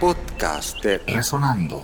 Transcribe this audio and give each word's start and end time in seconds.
podcast 0.00 0.82
de 0.82 0.96
Resonando. 1.06 1.82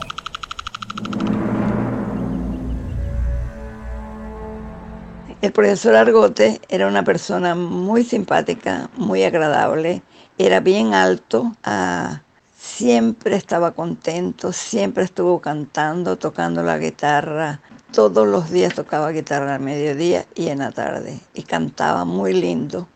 El 5.42 5.52
profesor 5.52 5.94
Argote 5.94 6.62
era 6.70 6.88
una 6.88 7.04
persona 7.04 7.54
muy 7.54 8.04
simpática, 8.04 8.88
muy 8.96 9.22
agradable, 9.22 10.02
era 10.38 10.60
bien 10.60 10.94
alto, 10.94 11.52
ah, 11.62 12.22
siempre 12.56 13.36
estaba 13.36 13.72
contento, 13.72 14.50
siempre 14.50 15.04
estuvo 15.04 15.38
cantando, 15.42 16.16
tocando 16.16 16.62
la 16.62 16.78
guitarra. 16.78 17.60
Todos 17.92 18.26
los 18.26 18.50
días 18.50 18.74
tocaba 18.74 19.10
guitarra 19.12 19.56
al 19.56 19.60
mediodía 19.60 20.24
y 20.34 20.48
en 20.48 20.60
la 20.60 20.72
tarde 20.72 21.20
y 21.34 21.42
cantaba 21.42 22.06
muy 22.06 22.32
lindo. 22.32 22.88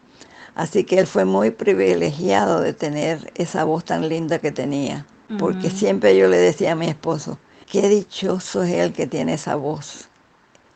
Así 0.60 0.84
que 0.84 0.98
él 0.98 1.06
fue 1.06 1.24
muy 1.24 1.52
privilegiado 1.52 2.60
de 2.60 2.74
tener 2.74 3.32
esa 3.34 3.64
voz 3.64 3.82
tan 3.82 4.10
linda 4.10 4.40
que 4.40 4.52
tenía, 4.52 5.06
porque 5.38 5.70
siempre 5.70 6.14
yo 6.18 6.28
le 6.28 6.36
decía 6.36 6.72
a 6.72 6.74
mi 6.74 6.86
esposo, 6.86 7.38
qué 7.64 7.88
dichoso 7.88 8.62
es 8.64 8.74
él 8.74 8.92
que 8.92 9.06
tiene 9.06 9.32
esa 9.32 9.54
voz 9.54 10.10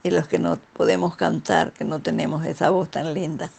y 0.02 0.10
los 0.10 0.26
que 0.26 0.38
no 0.38 0.58
podemos 0.72 1.16
cantar, 1.16 1.72
que 1.72 1.84
no 1.84 2.00
tenemos 2.00 2.46
esa 2.46 2.70
voz 2.70 2.90
tan 2.90 3.12
linda. 3.12 3.50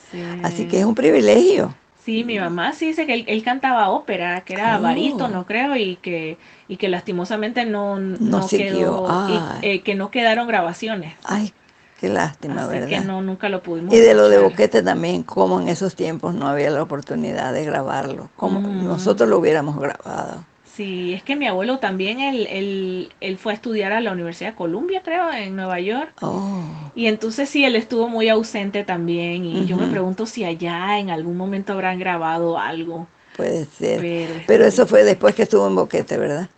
Así 0.42 0.68
que 0.68 0.80
es 0.80 0.86
un 0.86 0.96
privilegio. 0.96 1.76
Sí, 2.04 2.24
mi 2.24 2.40
mamá 2.40 2.74
sí 2.74 2.88
dice 2.88 3.06
que 3.06 3.24
él, 3.28 3.44
cantaba 3.44 3.90
ópera, 3.90 4.42
que 4.42 4.56
era 4.56 4.80
oh. 4.80 5.28
no 5.28 5.46
creo, 5.46 5.76
y 5.76 5.98
que, 5.98 6.40
y 6.68 6.78
que 6.78 6.90
lastimosamente 6.90 7.66
no, 7.66 8.00
no, 8.00 8.48
quedó, 8.48 9.28
eh, 9.62 9.82
que 9.82 9.94
no 9.94 10.10
quedaron 10.10 10.48
grabaciones. 10.48 11.14
Ay, 11.24 11.54
qué 12.00 12.10
lástima, 12.10 12.68
¿verdad? 12.68 12.88
que 12.88 13.00
no, 13.00 13.22
nunca 13.22 13.50
lo 13.50 13.62
pudimos 13.62 13.94
Y 13.94 13.98
de 13.98 14.14
lo 14.14 14.30
de 14.30 14.40
Boquete 14.40 14.84
también, 14.84 15.24
como 15.24 15.62
en 15.62 15.70
esos 15.70 15.96
tiempos 15.96 16.34
no 16.34 16.48
había 16.48 16.70
la 16.70 16.84
oportunidad 16.84 17.54
de 17.54 17.66
grabarlo, 17.66 18.30
como 18.36 18.60
mm. 18.60 18.86
nosotros 18.86 19.30
lo 19.30 19.40
hubiéramos 19.40 19.78
grabado. 19.80 20.44
Sí, 20.76 21.14
es 21.14 21.24
que 21.24 21.38
mi 21.38 21.48
abuelo 21.48 21.80
también, 21.80 22.20
él, 22.20 22.48
él, 22.50 23.14
él, 23.22 23.38
fue 23.38 23.54
a 23.54 23.56
estudiar 23.56 23.94
a 23.94 24.02
la 24.02 24.12
Universidad 24.12 24.50
de 24.50 24.56
Columbia, 24.58 25.02
creo, 25.02 25.32
en 25.32 25.56
Nueva 25.56 25.80
York. 25.80 26.12
Oh. 26.22 26.64
Y 26.96 27.08
entonces 27.08 27.50
sí, 27.50 27.64
él 27.64 27.78
estuvo 27.78 28.10
muy 28.10 28.28
ausente 28.28 28.84
también. 28.84 29.46
Y 29.46 29.66
yo 29.68 29.78
me 29.78 29.88
pregunto 29.88 30.26
si 30.26 30.44
allá 30.44 31.00
en 31.00 31.12
algún 31.12 31.38
momento 31.38 31.72
habrán 31.72 31.98
grabado 31.98 32.60
algo. 32.60 33.08
Puede 33.38 33.66
ser. 33.66 34.44
Pero, 34.48 34.66
eso 34.66 34.86
fue 34.86 35.06
después 35.06 35.34
que 35.34 35.44
estuvo 35.44 35.66
en 35.66 35.76
Boquete, 35.76 36.18
¿verdad? 36.18 36.50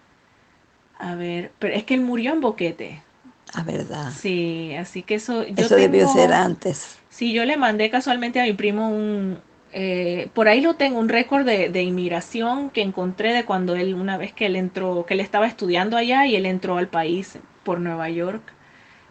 A 0.98 1.14
ver, 1.14 1.52
pero 1.60 1.76
es 1.76 1.84
que 1.84 1.94
él 1.94 2.02
murió 2.02 2.34
en 2.34 2.42
Boquete. 2.42 3.04
Ah, 3.54 3.64
¿verdad? 3.64 4.12
Sí, 4.18 4.74
así 4.76 5.04
que 5.04 5.16
eso... 5.16 5.42
eso 5.44 5.76
debió 5.76 6.08
ser 6.08 6.34
antes. 6.34 7.00
Sí, 7.10 7.34
yo 7.34 7.46
le 7.46 7.58
mandé 7.58 7.90
casualmente 7.90 8.40
a 8.40 8.44
mi 8.44 8.54
primo 8.54 8.90
un, 8.90 9.40
eh, 9.74 10.30
por 10.34 10.48
ahí 10.48 10.62
lo 10.62 10.76
tengo, 10.76 11.00
un 11.00 11.10
récord 11.10 11.46
de, 11.46 11.82
inmigración 11.82 12.70
que 12.70 12.82
encontré 12.82 13.34
de 13.34 13.46
cuando 13.46 13.76
él, 13.76 13.94
una 13.96 14.18
vez 14.18 14.34
que 14.34 14.46
él 14.46 14.56
entró, 14.56 15.06
que 15.06 15.14
él 15.14 15.20
estaba 15.20 15.46
estudiando 15.46 15.98
allá 15.98 16.26
y 16.26 16.36
él 16.36 16.46
entró 16.46 16.78
al 16.78 16.88
país 16.88 17.38
por 17.64 17.80
Nueva 17.80 18.10
York. 18.10 18.42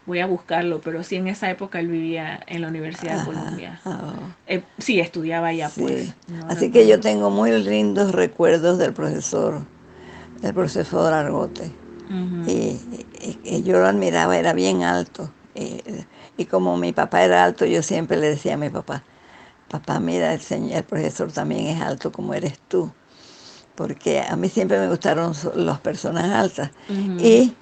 Voy 0.07 0.21
a 0.21 0.27
buscarlo, 0.27 0.81
pero 0.81 1.03
sí 1.03 1.17
en 1.17 1.27
esa 1.27 1.51
época 1.51 1.81
él 1.81 1.89
vivía 1.89 2.41
en 2.47 2.63
la 2.63 2.69
Universidad 2.69 3.19
de 3.19 3.25
Columbia. 3.25 3.81
Oh. 3.85 4.13
Eh, 4.47 4.63
sí, 4.79 5.01
estudiaba 5.01 5.49
allá, 5.49 5.71
pues. 5.77 6.15
Así 6.49 6.71
que 6.71 6.87
yo 6.87 7.01
tengo 7.01 7.31
muy 7.31 7.51
lindos 7.63 8.13
recuerdos 8.13 8.79
del 8.79 8.93
profesor, 8.93 9.63
del 10.41 10.55
profesor 10.55 11.13
Argote. 11.13 11.73
Y, 12.47 13.63
yo 13.63 13.79
lo 13.79 13.87
admiraba, 13.87 14.37
era 14.37 14.53
bien 14.53 14.83
alto. 14.83 15.31
y 16.37 16.45
como 16.45 16.77
mi 16.77 16.93
papá 16.93 17.25
era 17.25 17.45
alto, 17.45 17.65
yo 17.67 17.83
siempre 17.83 18.17
le 18.17 18.29
decía 18.31 18.55
a 18.55 18.57
mi 18.57 18.71
papá, 18.71 19.03
papá, 19.69 20.01
mira, 20.01 20.33
el, 20.33 20.41
señor, 20.41 20.79
el 20.79 20.85
profesor 20.85 21.33
también 21.33 21.67
es 21.67 21.81
alto 21.81 22.13
como 22.13 22.35
eres 22.35 22.59
tú. 22.69 22.93
Porque 23.75 24.21
a 24.21 24.37
mí 24.37 24.49
siempre 24.49 24.79
me 24.79 24.89
gustaron 24.89 25.35
las 25.55 25.81
personas 25.81 26.31
altas. 26.31 26.71
Y 26.89 27.55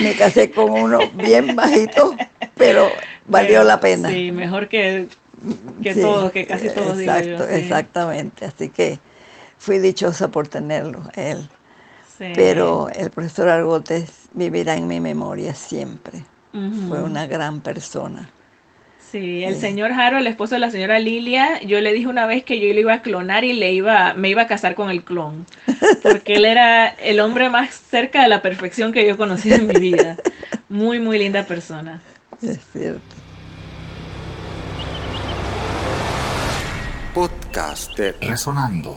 me 0.00 0.14
casé 0.16 0.50
con 0.50 0.70
uno 0.70 1.10
bien 1.14 1.54
bajito, 1.54 2.16
pero 2.56 2.90
valió 3.26 3.62
la 3.62 3.80
pena. 3.80 4.10
Sí, 4.10 4.32
mejor 4.32 4.68
que, 4.68 5.08
que 5.82 5.94
todos, 5.94 6.32
que 6.32 6.46
casi 6.46 6.68
todos. 6.70 6.98
Exacto, 6.98 7.48
exactamente. 7.48 8.44
Así 8.46 8.70
que 8.70 8.98
fui 9.58 9.78
dichosa 9.78 10.28
por 10.28 10.48
tenerlo, 10.48 11.02
él. 11.14 11.48
Pero 12.18 12.88
el 12.90 13.10
profesor 13.10 13.48
Argotes 13.48 14.28
vivirá 14.32 14.76
en 14.76 14.86
mi 14.86 15.00
memoria 15.00 15.54
siempre. 15.54 16.24
Fue 16.88 17.02
una 17.02 17.26
gran 17.26 17.60
persona. 17.60 18.30
Sí, 19.12 19.44
el 19.44 19.56
señor 19.56 19.92
Jaro, 19.92 20.16
el 20.16 20.26
esposo 20.26 20.54
de 20.54 20.60
la 20.60 20.70
señora 20.70 20.98
Lilia, 20.98 21.60
yo 21.62 21.80
le 21.82 21.92
dije 21.92 22.06
una 22.06 22.24
vez 22.24 22.44
que 22.44 22.58
yo 22.58 22.72
le 22.72 22.80
iba 22.80 22.94
a 22.94 23.02
clonar 23.02 23.44
y 23.44 23.52
le 23.52 23.72
iba, 23.72 24.14
me 24.14 24.30
iba 24.30 24.42
a 24.42 24.46
casar 24.46 24.74
con 24.74 24.88
el 24.88 25.04
clon, 25.04 25.44
porque 26.02 26.36
él 26.36 26.46
era 26.46 26.88
el 26.88 27.20
hombre 27.20 27.50
más 27.50 27.74
cerca 27.74 28.22
de 28.22 28.28
la 28.28 28.40
perfección 28.40 28.90
que 28.90 29.06
yo 29.06 29.18
conocí 29.18 29.52
en 29.52 29.66
mi 29.66 29.74
vida. 29.74 30.16
Muy, 30.70 30.98
muy 30.98 31.18
linda 31.18 31.44
persona. 31.44 32.00
Es 32.40 32.60
cierto. 32.72 33.02
Podcast 37.12 37.98
Resonando. 38.22 38.96